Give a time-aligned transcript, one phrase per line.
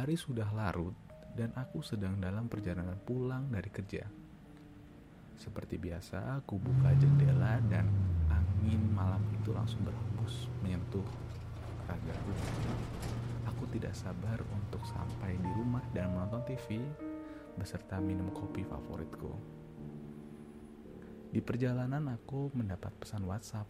[0.00, 0.96] Hari sudah larut
[1.36, 4.08] dan aku sedang dalam perjalanan pulang dari kerja.
[5.36, 7.84] Seperti biasa, aku buka jendela dan
[8.32, 11.04] angin malam itu langsung berhembus menyentuh
[11.84, 12.32] ragaku.
[13.52, 16.80] Aku tidak sabar untuk sampai di rumah dan menonton TV
[17.60, 19.36] beserta minum kopi favoritku.
[21.28, 23.68] Di perjalanan aku mendapat pesan WhatsApp.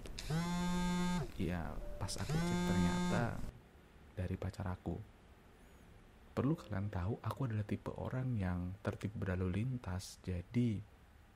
[1.34, 3.34] Ya, pas aku cek ternyata
[4.14, 5.18] dari pacar aku.
[6.40, 10.16] Perlu kalian tahu, aku adalah tipe orang yang tertib berlalu lintas.
[10.24, 10.80] Jadi,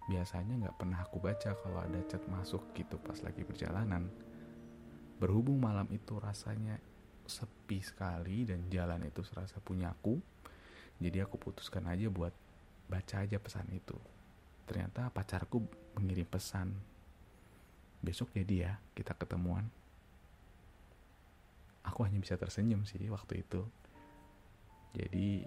[0.09, 4.09] biasanya nggak pernah aku baca kalau ada chat masuk gitu pas lagi perjalanan.
[5.21, 6.81] Berhubung malam itu rasanya
[7.29, 10.17] sepi sekali dan jalan itu serasa punya aku,
[10.97, 12.33] jadi aku putuskan aja buat
[12.89, 13.97] baca aja pesan itu
[14.65, 15.61] ternyata pacarku
[15.97, 16.73] mengirim pesan
[18.05, 19.69] besok jadi ya kita ketemuan
[21.84, 23.65] aku hanya bisa tersenyum sih waktu itu
[24.95, 25.42] jadi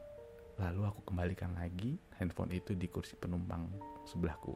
[0.60, 3.70] lalu aku kembalikan lagi handphone itu di kursi penumpang
[4.04, 4.54] sebelahku.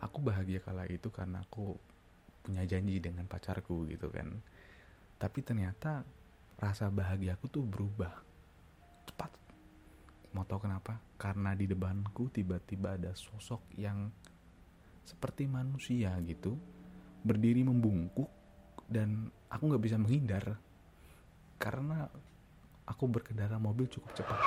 [0.00, 1.76] Aku bahagia kala itu karena aku
[2.40, 4.40] punya janji dengan pacarku gitu kan.
[5.20, 6.06] Tapi ternyata
[6.56, 8.12] rasa bahagiaku tuh berubah
[9.04, 9.32] cepat.
[10.32, 10.96] Mau tahu kenapa?
[11.20, 14.08] Karena di depanku tiba-tiba ada sosok yang
[15.04, 16.54] seperti manusia gitu,
[17.26, 18.30] berdiri membungkuk
[18.86, 20.56] dan aku nggak bisa menghindar.
[21.60, 22.08] Karena
[22.90, 24.38] aku berkendara mobil cukup cepat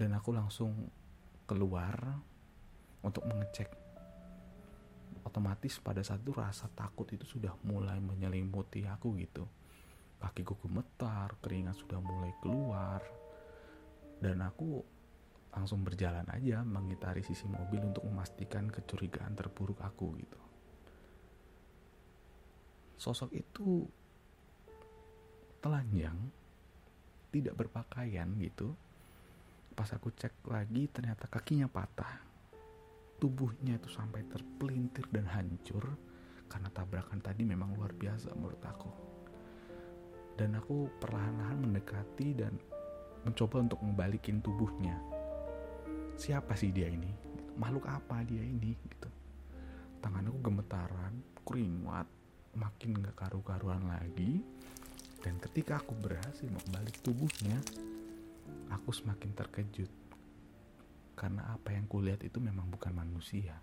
[0.00, 0.72] dan aku langsung
[1.44, 1.92] keluar
[3.04, 3.68] untuk mengecek.
[5.20, 9.44] Otomatis pada saat itu rasa takut itu sudah mulai menyelimuti aku gitu.
[10.16, 13.00] Kakiku gemetar, keringat sudah mulai keluar,
[14.20, 14.84] dan aku
[15.52, 20.49] langsung berjalan aja mengitari sisi mobil untuk memastikan kecurigaan terburuk aku gitu.
[23.00, 23.88] Sosok itu
[25.64, 26.20] telanjang,
[27.32, 28.76] tidak berpakaian gitu.
[29.72, 32.20] Pas aku cek lagi ternyata kakinya patah.
[33.16, 35.96] Tubuhnya itu sampai terpelintir dan hancur
[36.44, 38.92] karena tabrakan tadi memang luar biasa menurut aku.
[40.36, 42.52] Dan aku perlahan-lahan mendekati dan
[43.24, 45.00] mencoba untuk membalikin tubuhnya.
[46.20, 47.08] Siapa sih dia ini?
[47.56, 48.76] Makhluk apa dia ini?
[48.76, 49.08] Gitu.
[50.04, 51.16] Tangan aku gemetaran
[51.48, 52.19] keringat
[52.56, 54.42] makin gak karu-karuan lagi
[55.20, 57.60] dan ketika aku berhasil membalik tubuhnya
[58.72, 59.90] aku semakin terkejut
[61.14, 63.54] karena apa yang kulihat itu memang bukan manusia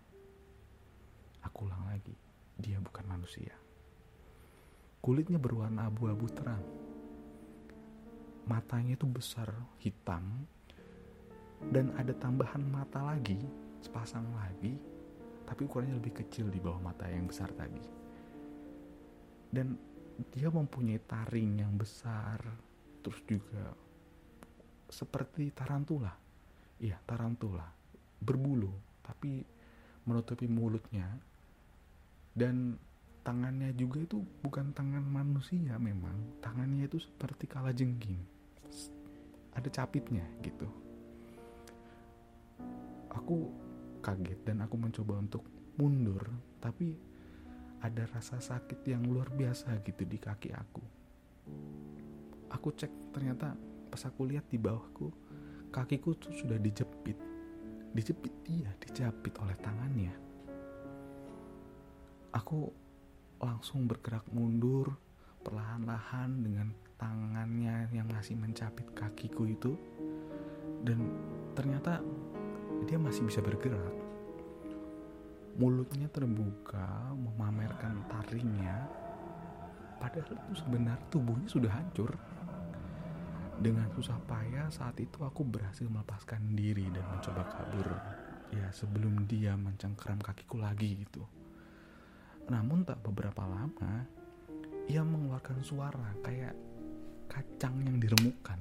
[1.41, 2.13] aku ulang lagi
[2.57, 3.53] dia bukan manusia
[5.07, 6.59] kulitnya berwarna abu-abu terang.
[8.43, 9.47] Matanya itu besar,
[9.79, 10.43] hitam,
[11.71, 13.39] dan ada tambahan mata lagi,
[13.79, 14.75] sepasang lagi,
[15.47, 18.06] tapi ukurannya lebih kecil di bawah mata yang besar tadi.
[19.47, 19.77] Dan
[20.33, 22.41] dia mempunyai taring yang besar,
[23.05, 23.71] terus juga
[24.87, 26.11] seperti tarantula.
[26.81, 27.65] Iya, tarantula.
[28.17, 28.71] Berbulu,
[29.05, 29.45] tapi
[30.07, 31.07] menutupi mulutnya.
[32.37, 32.77] Dan
[33.27, 38.15] tangannya juga itu bukan tangan manusia memang tangannya itu seperti kala jengking
[39.51, 40.63] ada capitnya gitu
[43.11, 43.51] aku
[43.99, 45.43] kaget dan aku mencoba untuk
[45.75, 46.23] mundur
[46.63, 46.95] tapi
[47.81, 50.83] ada rasa sakit yang luar biasa gitu di kaki aku.
[52.49, 53.53] Aku cek ternyata
[53.87, 55.13] pas aku lihat di bawahku
[55.69, 57.17] kakiku tuh sudah dijepit.
[57.93, 60.13] Dijepit dia dijepit oleh tangannya.
[62.33, 62.69] Aku
[63.37, 64.97] langsung bergerak mundur
[65.45, 66.67] perlahan-lahan dengan
[66.97, 69.77] tangannya yang masih mencapit kakiku itu.
[70.81, 71.09] Dan
[71.53, 72.01] ternyata
[72.85, 74.06] dia masih bisa bergerak
[75.57, 78.85] mulutnya terbuka memamerkan taringnya
[79.97, 82.13] padahal itu sebenarnya tubuhnya sudah hancur
[83.57, 87.89] dengan susah payah saat itu aku berhasil melepaskan diri dan mencoba kabur
[88.53, 91.25] ya sebelum dia mencengkeram kakiku lagi gitu
[92.47, 94.07] namun tak beberapa lama,
[94.87, 96.55] ia mengeluarkan suara kayak
[97.27, 98.59] kacang yang diremukkan.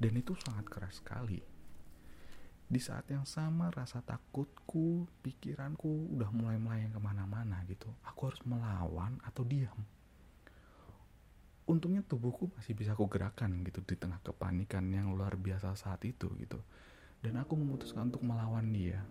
[0.00, 1.55] Dan itu sangat keras sekali.
[2.66, 7.86] Di saat yang sama rasa takutku, pikiranku udah mulai melayang ke mana-mana gitu.
[8.02, 9.78] Aku harus melawan atau diam.
[11.66, 16.26] Untungnya tubuhku masih bisa aku gerakan gitu di tengah kepanikan yang luar biasa saat itu
[16.42, 16.58] gitu.
[17.22, 19.02] Dan aku memutuskan untuk melawan dia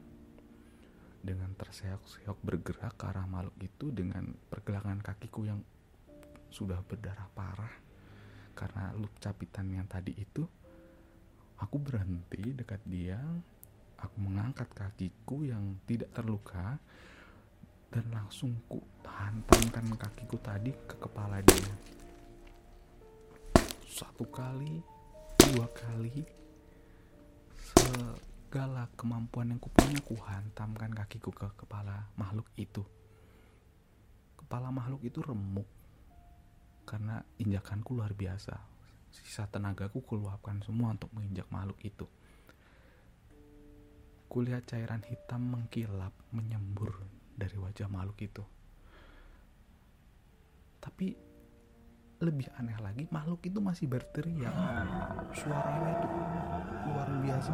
[1.25, 5.59] dengan terseok-seok bergerak ke arah makhluk itu dengan pergelangan kakiku yang
[6.53, 7.73] sudah berdarah parah
[8.55, 10.47] karena lup capitan yang tadi itu
[11.59, 13.19] aku berhenti dekat dia.
[13.95, 16.77] Aku mengangkat kakiku yang tidak terluka
[17.89, 21.73] dan langsung ku hantamkan kakiku tadi ke kepala dia.
[23.87, 24.83] Satu kali
[25.39, 26.27] dua kali
[27.55, 32.83] segala kemampuan yang kupunya ku hantamkan kakiku ke kepala makhluk itu.
[34.35, 35.65] Kepala makhluk itu remuk
[36.83, 38.53] karena injakanku luar biasa
[39.15, 42.03] sisa tenagaku keluapkan semua untuk menginjak makhluk itu.
[44.27, 47.00] Kulihat cairan hitam mengkilap menyembur
[47.31, 48.44] dari wajah makhluk itu.
[50.83, 51.15] Tapi
[52.19, 54.51] lebih aneh lagi makhluk itu masih berteriak.
[55.31, 56.07] Suaranya itu
[56.91, 57.53] luar biasa.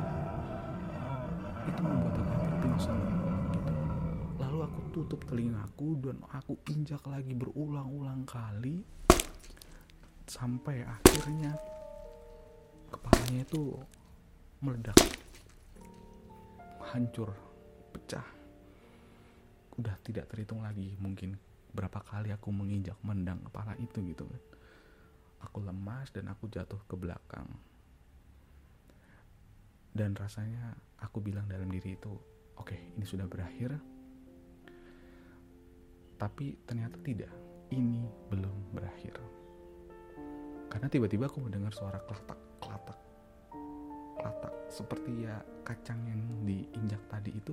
[1.69, 3.30] Itu membuat aku pingsan gitu.
[4.42, 8.81] lalu aku tutup telingaku dan aku injak lagi berulang-ulang kali
[10.31, 11.51] sampai akhirnya
[12.88, 13.75] kepalanya itu
[14.63, 14.95] meledak.
[16.80, 17.36] Hancur
[17.92, 18.24] pecah.
[19.75, 21.36] Udah tidak terhitung lagi mungkin
[21.75, 24.44] berapa kali aku menginjak mendang kepala itu gitu kan.
[25.51, 27.51] Aku lemas dan aku jatuh ke belakang.
[29.92, 32.12] Dan rasanya aku bilang dalam diri itu
[32.56, 33.75] oke okay, ini sudah berakhir.
[36.16, 37.34] Tapi ternyata tidak
[37.75, 39.41] ini belum berakhir
[40.72, 43.00] karena tiba-tiba aku mendengar suara kelatak kelatak
[44.16, 44.54] kelatak.
[44.72, 45.36] Seperti ya
[45.68, 47.52] kacang yang diinjak tadi itu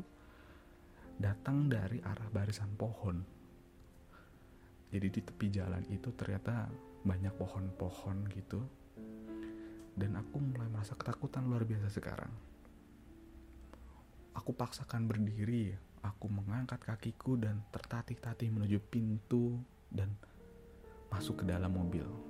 [1.19, 3.19] datang dari arah barisan pohon.
[4.95, 6.71] Jadi di tepi jalan itu ternyata
[7.03, 8.63] banyak pohon-pohon gitu.
[9.99, 12.31] Dan aku mulai merasa ketakutan luar biasa sekarang.
[14.39, 15.75] Aku paksakan berdiri
[16.07, 19.59] aku mengangkat kakiku dan tertatih-tatih menuju pintu
[19.91, 20.15] dan
[21.11, 22.28] masuk ke dalam mobil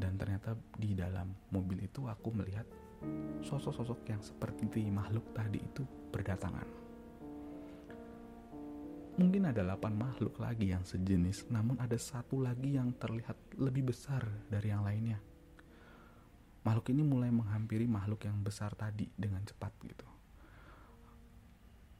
[0.00, 2.66] dan ternyata di dalam mobil itu aku melihat
[3.44, 6.84] sosok-sosok yang seperti makhluk tadi itu berdatangan
[9.14, 14.26] Mungkin ada 8 makhluk lagi yang sejenis, namun ada satu lagi yang terlihat lebih besar
[14.50, 15.22] dari yang lainnya.
[16.66, 20.08] Makhluk ini mulai menghampiri makhluk yang besar tadi dengan cepat gitu.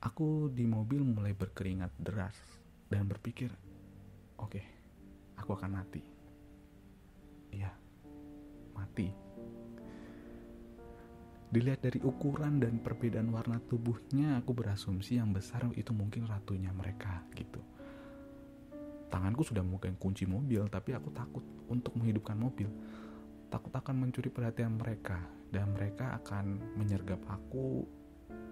[0.02, 2.34] Aku di mobil mulai berkeringat deras
[2.90, 3.54] dan berpikir,
[4.42, 4.66] oke, okay,
[5.38, 6.02] aku akan mati.
[7.54, 7.70] Iya,
[8.74, 9.08] mati.
[11.54, 17.22] Dilihat dari ukuran dan perbedaan warna tubuhnya, aku berasumsi yang besar itu mungkin ratunya mereka
[17.38, 17.62] gitu.
[19.06, 22.66] Tanganku sudah memegang kunci mobil, tapi aku takut untuk menghidupkan mobil.
[23.46, 25.22] Takut akan mencuri perhatian mereka,
[25.54, 27.86] dan mereka akan menyergap aku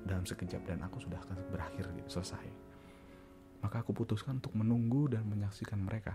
[0.07, 2.47] dalam sekejap dan aku sudah akan berakhir gitu, selesai.
[3.67, 6.15] Maka aku putuskan untuk menunggu dan menyaksikan mereka.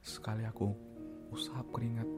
[0.00, 0.95] Sekali aku
[1.30, 2.08] usap keringat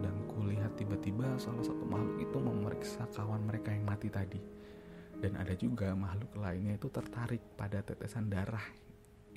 [0.00, 4.40] dan kulihat tiba-tiba salah satu makhluk itu memeriksa kawan mereka yang mati tadi.
[5.22, 8.64] Dan ada juga makhluk lainnya itu tertarik pada tetesan darah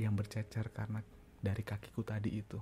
[0.01, 1.05] yang bercecer karena
[1.43, 2.57] dari kakiku tadi itu.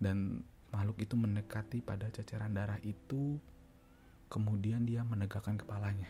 [0.00, 0.40] Dan
[0.72, 3.36] makhluk itu mendekati pada ceceran darah itu,
[4.32, 6.08] kemudian dia menegakkan kepalanya.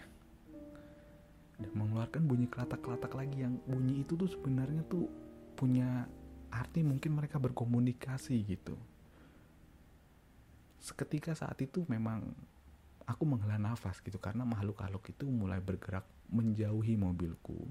[1.57, 5.09] Dan mengeluarkan bunyi kelatak-kelatak lagi yang bunyi itu tuh sebenarnya tuh
[5.57, 6.05] punya
[6.57, 8.77] arti mungkin mereka berkomunikasi gitu.
[10.81, 12.33] Seketika saat itu memang
[13.05, 17.69] aku menghela nafas gitu karena makhluk-makhluk itu mulai bergerak menjauhi mobilku.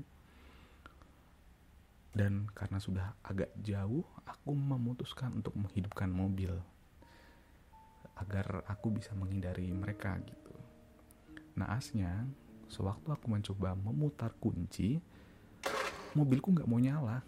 [2.15, 6.55] Dan karena sudah agak jauh aku memutuskan untuk menghidupkan mobil
[8.15, 10.55] agar aku bisa menghindari mereka gitu.
[11.59, 12.23] Naasnya
[12.71, 15.03] sewaktu aku mencoba memutar kunci
[16.15, 17.19] mobilku nggak mau nyala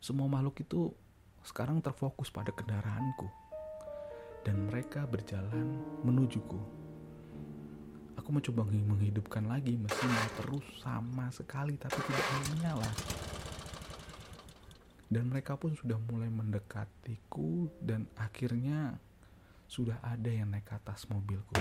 [0.00, 0.88] semua makhluk itu
[1.44, 3.28] sekarang terfokus pada kendaraanku
[4.48, 6.56] dan mereka berjalan menujuku.
[8.16, 12.26] Aku mencoba menghidupkan lagi mesinnya terus sama sekali tapi tidak
[12.56, 12.90] menyala.
[15.10, 18.96] Dan mereka pun sudah mulai mendekatiku dan akhirnya
[19.68, 21.60] sudah ada yang naik ke atas mobilku.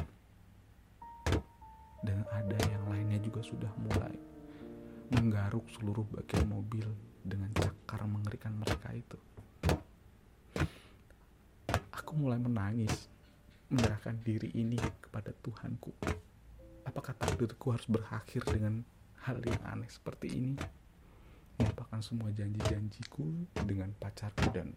[2.00, 4.16] Dan ada yang lainnya juga sudah mulai
[5.12, 6.88] menggaruk seluruh bagian mobil
[7.24, 9.18] dengan cakar mengerikan mereka itu.
[11.96, 13.10] Aku mulai menangis
[13.70, 15.94] menyerahkan diri ini kepada Tuhanku.
[16.88, 18.82] Apakah takdirku harus berakhir dengan
[19.22, 20.54] hal yang aneh seperti ini?
[21.62, 24.74] Melupakan semua janji-janjiku dengan pacarku dan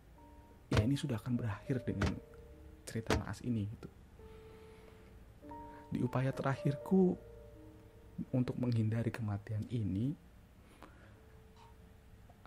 [0.68, 2.12] ya ini sudah akan berakhir dengan
[2.84, 3.88] cerita naas ini gitu.
[5.92, 7.16] Di upaya terakhirku
[8.32, 10.12] untuk menghindari kematian ini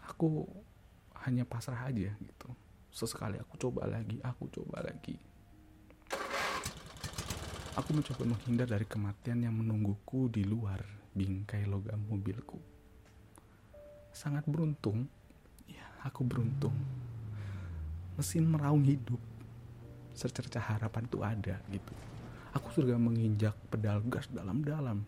[0.06, 0.46] aku
[1.26, 2.50] hanya pasrah aja gitu
[2.94, 5.18] sesekali aku coba lagi aku coba lagi
[7.76, 10.80] Aku mencoba menghindar dari kematian yang menungguku di luar
[11.12, 12.56] bingkai logam mobilku.
[14.16, 15.12] Sangat beruntung,
[15.68, 16.72] ya aku beruntung.
[18.16, 19.20] Mesin meraung hidup,
[20.16, 21.92] secercah harapan itu ada gitu.
[22.56, 25.04] Aku sudah menginjak pedal gas dalam-dalam.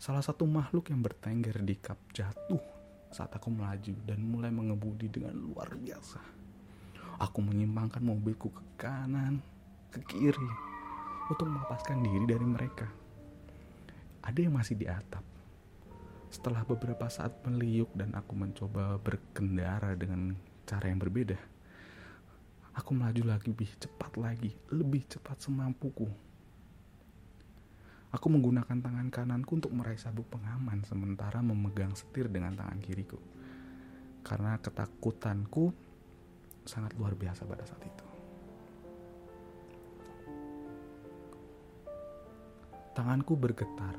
[0.00, 2.79] Salah satu makhluk yang bertengger di kap jatuh
[3.10, 6.22] saat aku melaju dan mulai mengemudi dengan luar biasa.
[7.20, 9.42] Aku menyimpangkan mobilku ke kanan,
[9.90, 10.50] ke kiri,
[11.30, 12.86] untuk melepaskan diri dari mereka.
[14.22, 15.22] Ada yang masih di atap.
[16.30, 21.38] Setelah beberapa saat meliuk dan aku mencoba berkendara dengan cara yang berbeda,
[22.78, 26.29] aku melaju lagi lebih cepat lagi, lebih cepat semampuku.
[28.10, 33.22] Aku menggunakan tangan kananku untuk meraih sabuk pengaman sementara memegang setir dengan tangan kiriku.
[34.26, 35.70] Karena ketakutanku
[36.66, 38.06] sangat luar biasa pada saat itu.
[42.98, 43.94] Tanganku bergetar.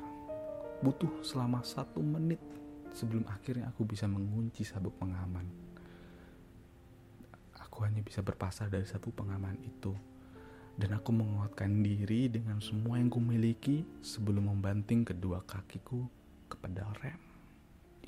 [0.84, 2.42] Butuh selama satu menit
[2.92, 5.48] sebelum akhirnya aku bisa mengunci sabuk pengaman.
[7.56, 10.11] Aku hanya bisa berpasar dari satu pengaman itu.
[10.76, 16.08] Dan aku menguatkan diri dengan semua yang kumiliki sebelum membanting kedua kakiku
[16.48, 17.20] ke pedal rem.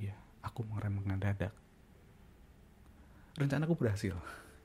[0.00, 1.52] Iya, aku mengerem mendadak.
[3.36, 4.16] Rencanaku berhasil.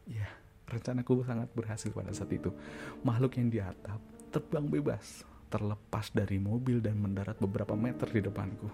[0.07, 0.29] Iya,
[0.69, 2.55] rencanaku sangat berhasil pada saat itu.
[3.03, 8.69] Makhluk yang di atap terbang bebas terlepas dari mobil dan mendarat beberapa meter di depanku.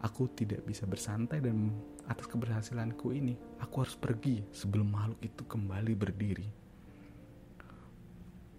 [0.00, 1.68] Aku tidak bisa bersantai dan
[2.08, 6.59] atas keberhasilanku ini, aku harus pergi sebelum makhluk itu kembali berdiri.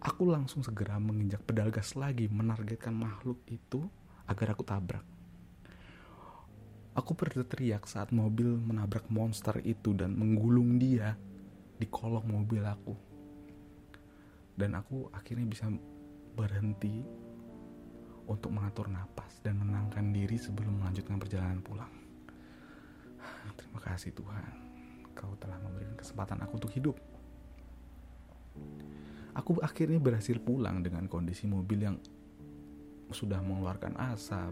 [0.01, 3.85] Aku langsung segera menginjak pedal gas lagi menargetkan makhluk itu
[4.25, 5.05] agar aku tabrak.
[6.97, 11.13] Aku berteriak saat mobil menabrak monster itu dan menggulung dia
[11.77, 12.97] di kolong mobil aku.
[14.57, 15.69] Dan aku akhirnya bisa
[16.33, 17.05] berhenti
[18.25, 21.93] untuk mengatur napas dan menenangkan diri sebelum melanjutkan perjalanan pulang.
[23.57, 24.49] Terima kasih Tuhan,
[25.13, 26.97] Kau telah memberikan kesempatan aku untuk hidup.
[29.31, 31.97] Aku akhirnya berhasil pulang dengan kondisi mobil yang
[33.11, 34.51] sudah mengeluarkan asap.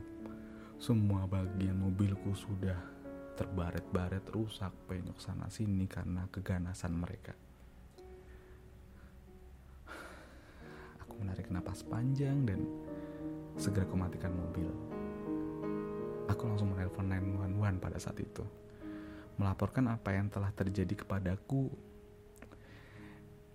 [0.79, 2.79] Semua bagian mobilku sudah
[3.35, 7.35] terbaret-baret rusak penyok sana sini karena keganasan mereka.
[11.19, 12.63] menarik napas panjang dan
[13.59, 14.71] segera kumatikan mobil.
[16.31, 18.41] Aku langsung menelpon 911 pada saat itu.
[19.35, 21.67] Melaporkan apa yang telah terjadi kepadaku.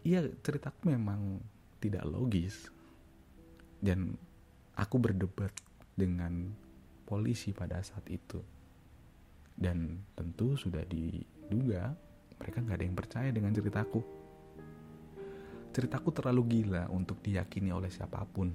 [0.05, 1.41] Iya, ceritaku memang
[1.81, 2.69] tidak logis.
[3.81, 4.17] Dan
[4.77, 5.53] aku berdebat
[5.97, 6.53] dengan
[7.09, 8.41] polisi pada saat itu.
[9.57, 11.97] Dan tentu sudah diduga
[12.37, 14.25] mereka nggak ada yang percaya dengan ceritaku
[15.75, 18.55] ceritaku terlalu gila untuk diyakini oleh siapa pun.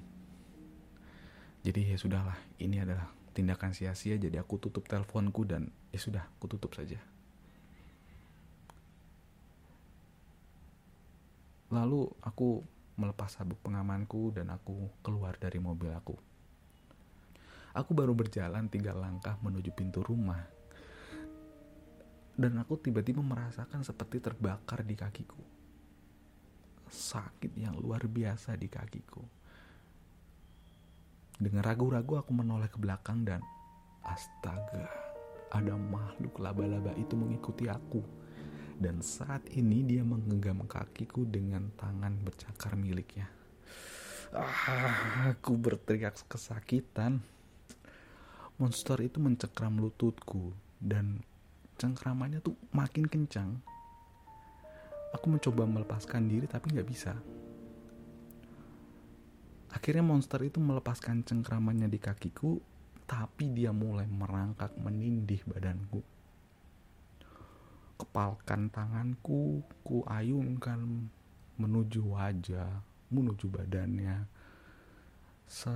[1.60, 6.56] Jadi ya sudahlah, ini adalah tindakan sia-sia jadi aku tutup teleponku dan ya sudah, aku
[6.56, 6.96] tutup saja.
[11.70, 12.62] Lalu aku
[12.98, 16.18] melepas sabuk pengamanku dan aku keluar dari mobil aku.
[17.70, 20.42] Aku baru berjalan tiga langkah menuju pintu rumah.
[22.34, 25.60] Dan aku tiba-tiba merasakan seperti terbakar di kakiku
[26.90, 29.22] sakit yang luar biasa di kakiku.
[31.40, 33.40] Dengan ragu-ragu aku menoleh ke belakang dan
[34.04, 34.90] astaga,
[35.54, 38.04] ada makhluk laba-laba itu mengikuti aku.
[38.80, 43.28] Dan saat ini dia menggenggam kakiku dengan tangan bercakar miliknya.
[44.32, 47.20] Ah, aku berteriak kesakitan.
[48.56, 51.20] Monster itu mencekram lututku dan
[51.76, 53.60] cengkramannya tuh makin kencang
[55.10, 57.14] Aku mencoba melepaskan diri tapi nggak bisa.
[59.70, 62.58] Akhirnya monster itu melepaskan cengkramannya di kakiku,
[63.06, 66.02] tapi dia mulai merangkak menindih badanku.
[68.10, 71.06] Kepalkan tanganku, ku ayunkan
[71.62, 74.26] menuju wajah, menuju badannya.
[75.46, 75.70] Se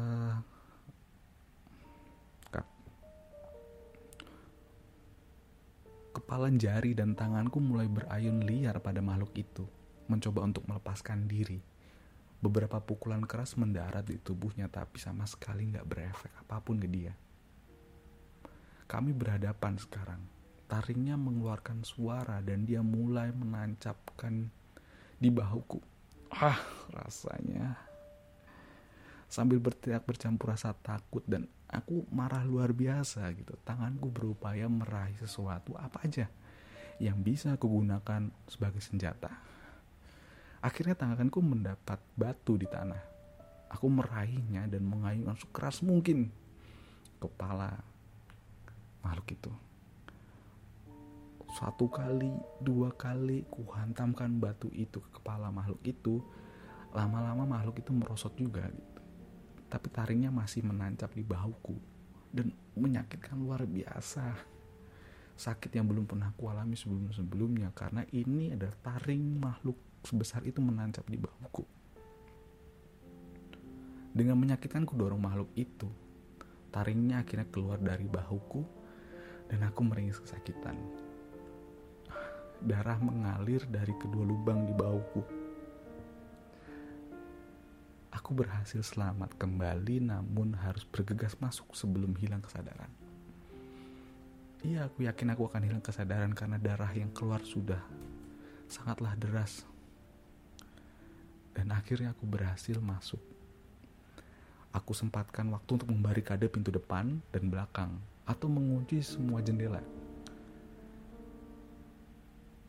[6.10, 9.70] kepalan jari dan tanganku mulai berayun liar pada makhluk itu,
[10.10, 11.62] mencoba untuk melepaskan diri.
[12.42, 17.14] Beberapa pukulan keras mendarat di tubuhnya tapi sama sekali nggak berefek apa pun ke dia.
[18.90, 20.33] Kami berhadapan sekarang.
[20.64, 24.48] Taringnya mengeluarkan suara dan dia mulai menancapkan
[25.20, 25.78] di bahuku.
[26.32, 26.58] Ah,
[26.90, 27.76] rasanya.
[29.28, 35.74] Sambil berteriak bercampur rasa takut dan aku marah luar biasa gitu tanganku berupaya meraih sesuatu
[35.74, 36.30] apa aja
[37.02, 39.34] yang bisa aku gunakan sebagai senjata
[40.62, 43.14] akhirnya tanganku mendapat batu di tanah
[43.74, 46.30] Aku meraihnya dan mengayunkan sekeras mungkin
[47.18, 47.74] kepala
[49.02, 49.52] makhluk itu.
[51.54, 56.18] Satu kali, dua kali kuhantamkan batu itu ke kepala makhluk itu,
[56.90, 59.00] lama-lama makhluk itu merosot juga gitu.
[59.70, 61.78] Tapi taringnya masih menancap di bahuku
[62.34, 64.34] dan menyakitkan luar biasa.
[65.38, 71.06] Sakit yang belum pernah aku alami sebelum-sebelumnya karena ini adalah taring makhluk sebesar itu menancap
[71.06, 71.62] di bahuku.
[74.10, 75.86] Dengan menyakitkan ku dorong makhluk itu,
[76.74, 78.62] taringnya akhirnya keluar dari bahuku
[79.50, 81.03] dan aku meringis kesakitan.
[82.64, 85.20] Darah mengalir dari kedua lubang di bahuku.
[88.16, 92.88] Aku berhasil selamat kembali namun harus bergegas masuk sebelum hilang kesadaran.
[94.64, 97.84] Iya, aku yakin aku akan hilang kesadaran karena darah yang keluar sudah
[98.64, 99.68] sangatlah deras.
[101.52, 103.20] Dan akhirnya aku berhasil masuk
[104.74, 107.94] Aku sempatkan waktu untuk membarikade pintu depan dan belakang
[108.26, 109.78] atau mengunci semua jendela.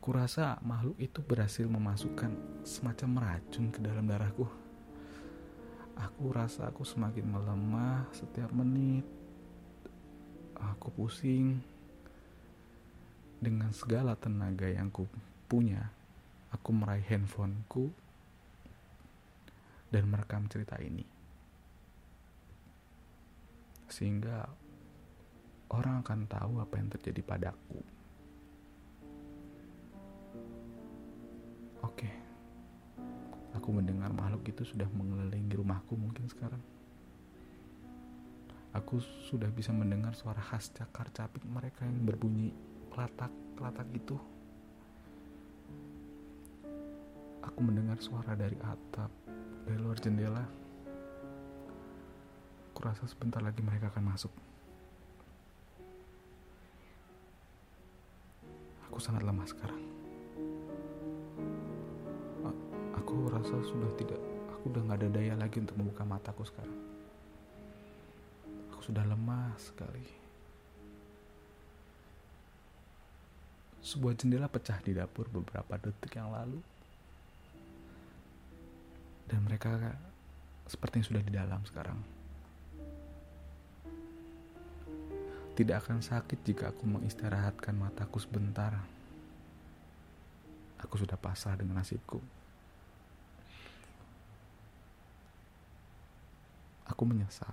[0.06, 4.46] Kurasa makhluk itu berhasil memasukkan semacam racun ke dalam darahku.
[5.98, 9.02] Aku rasa aku semakin melemah setiap menit.
[10.54, 11.58] Aku pusing.
[13.42, 15.10] Dengan segala tenaga yang ku
[15.50, 15.90] punya,
[16.54, 17.90] aku meraih handphoneku
[19.90, 21.16] dan merekam cerita ini
[23.86, 24.44] sehingga
[25.72, 27.95] orang akan tahu apa yang terjadi padaku.
[31.86, 32.10] Oke,
[33.54, 36.58] aku mendengar makhluk itu sudah mengelilingi rumahku mungkin sekarang.
[38.74, 38.98] Aku
[39.30, 42.50] sudah bisa mendengar suara khas cakar capit mereka yang berbunyi
[42.90, 44.18] kelatak-kelatak itu.
[47.46, 49.08] Aku mendengar suara dari atap,
[49.62, 50.42] dari luar jendela.
[52.74, 54.34] Kurasa sebentar lagi mereka akan masuk.
[58.90, 59.95] Aku sangat lemah sekarang.
[63.16, 64.20] Aku rasa sudah tidak,
[64.52, 66.76] aku udah nggak ada daya lagi untuk membuka mataku sekarang.
[68.76, 70.04] Aku sudah lemah sekali.
[73.80, 76.60] Sebuah jendela pecah di dapur beberapa detik yang lalu.
[79.32, 79.96] Dan mereka
[80.68, 81.96] sepertinya sudah di dalam sekarang.
[85.56, 88.76] Tidak akan sakit jika aku mengistirahatkan mataku sebentar.
[90.84, 92.20] Aku sudah pasrah dengan nasibku.
[96.96, 97.52] Aku menyesal.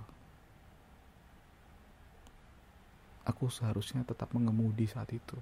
[3.28, 5.36] Aku seharusnya tetap mengemudi saat itu.